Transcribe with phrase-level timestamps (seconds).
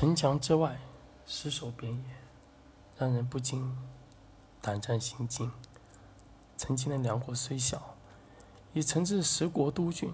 [0.00, 0.80] 城墙之外，
[1.26, 2.00] 尸首遍野，
[2.96, 3.76] 让人不禁
[4.62, 5.50] 胆战心惊。
[6.56, 7.96] 曾经的梁国虽小，
[8.72, 10.10] 已曾至十国都郡，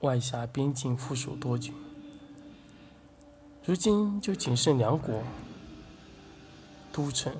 [0.00, 1.72] 外辖边境附属多郡。
[3.64, 5.22] 如今就仅剩梁国
[6.92, 7.32] 都城。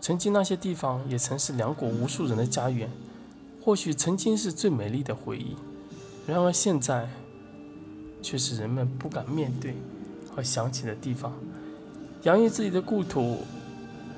[0.00, 2.90] 曾经那些地方也曾是梁国无数人的家园，
[3.62, 5.54] 或许曾经是最美丽的回忆。
[6.26, 7.10] 然而现在，
[8.22, 9.74] 却是人们不敢面对
[10.34, 11.32] 和想起的地方。
[12.22, 13.42] 洋溢自己的故土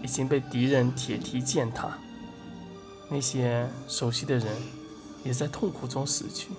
[0.02, 1.98] 已经被敌人铁蹄践踏，
[3.10, 4.46] 那些熟悉的人
[5.24, 6.50] 也在痛苦中死去。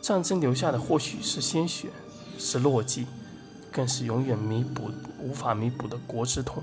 [0.00, 1.90] 战争留下的或许是鲜血，
[2.36, 3.04] 是落寂，
[3.70, 6.60] 更是永远弥补无法弥补的国之痛。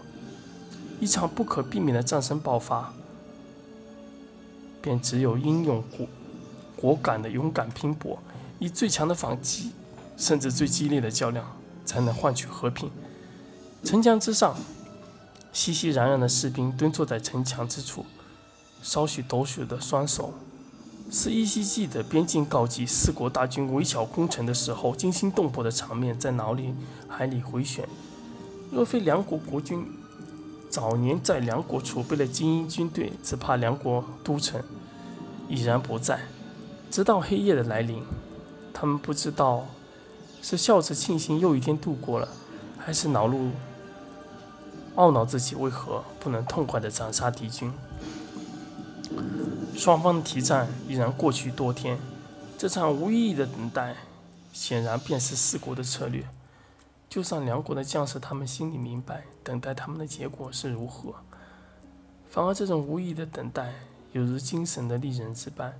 [0.99, 2.93] 一场不可避免的战争爆发，
[4.81, 6.05] 便只有英勇果
[6.75, 8.20] 果敢的勇敢拼搏，
[8.59, 9.72] 以最强的反击，
[10.16, 12.91] 甚至最激烈的较量，才能换取和平。
[13.84, 14.55] 城墙之上，
[15.51, 18.05] 熙熙攘攘的士兵蹲坐在城墙之处，
[18.84, 20.34] 稍许抖擞的双手，
[21.10, 26.76] 是依稀记得边境告急、四国大军围剿攻城的时候惊心动魄的场面，在脑里
[27.07, 27.88] 海里回旋。
[28.71, 29.85] 若非梁国国君。
[30.71, 34.62] 早年在梁国储备了精英军队，只怕梁国都城
[35.48, 36.20] 已然不在。
[36.91, 38.04] 直到黑夜的来临，
[38.73, 39.65] 他们不知道
[40.41, 42.27] 是笑着庆幸又一天度过了，
[42.77, 43.51] 还是恼怒
[44.95, 47.71] 懊恼自己为何不能痛快地斩杀敌军。
[49.76, 51.98] 双方的提战已然过去多天，
[52.57, 53.95] 这场无意义的等待，
[54.51, 56.27] 显然便是四国的策略。
[57.09, 61.15] 就算梁国的将士，他们心里明白，等待他们的结果是如何。
[62.29, 63.73] 反而这种无意义的等待，
[64.11, 65.73] 犹如精神的利刃之般，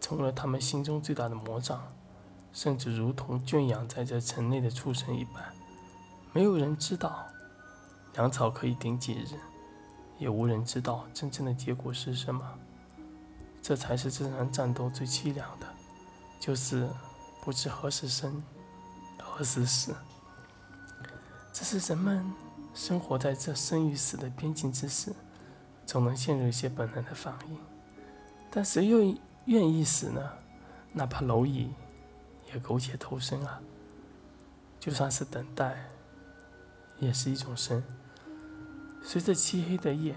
[0.00, 1.84] 成为了他们心中最大的魔障，
[2.56, 5.44] 甚至如同圈养在这城内的畜生一般。
[6.32, 7.26] 没有人知道
[8.14, 9.36] 粮草可以顶几日，
[10.18, 12.42] 也无人知道真正的结果是什么。
[13.60, 15.66] 这才是这场战斗最凄凉的，
[16.40, 16.88] 就是
[17.44, 18.42] 不知何时生，
[19.20, 19.94] 何时死。
[21.52, 22.24] 只是人们
[22.72, 25.12] 生活在这生与死的边境之时，
[25.84, 27.58] 总能陷入一些本能的反应。
[28.50, 29.14] 但谁又
[29.44, 30.22] 愿意死呢？
[30.94, 31.68] 哪怕蝼蚁
[32.52, 33.60] 也苟且偷生啊！
[34.78, 35.88] 就算是等待，
[36.98, 37.82] 也是一种生。
[39.02, 40.14] 随着漆黑的夜，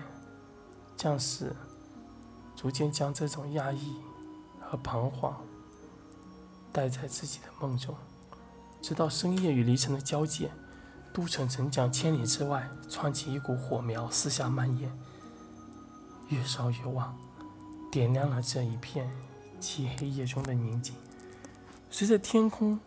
[0.95, 1.55] 将士
[2.55, 3.95] 逐渐将这种压抑
[4.59, 5.41] 和彷徨
[6.71, 7.95] 带在自己的梦中，
[8.81, 10.51] 直到深夜与离城的交界。
[11.11, 14.95] 都城城墙千里之外，窜起一股火苗，四下蔓延，
[16.27, 17.17] 越烧越旺，
[17.91, 19.11] 点亮了这一片
[19.59, 20.93] 漆黑夜中的宁静。
[21.99, 22.79] 随着天空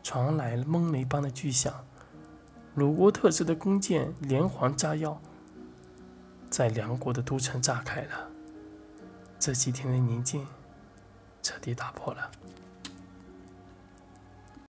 [0.00, 1.84] 传来闷雷般的巨响，
[2.76, 5.20] 鲁国特制的弓箭连环炸药
[6.48, 8.30] 在梁国的都城炸开了。
[9.40, 10.46] 这几天的宁静
[11.42, 12.30] 彻底打破了。